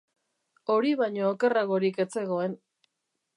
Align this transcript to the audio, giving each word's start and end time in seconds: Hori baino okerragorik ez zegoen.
Hori 0.75 0.93
baino 1.01 1.27
okerragorik 1.33 2.01
ez 2.05 2.07
zegoen. 2.23 2.57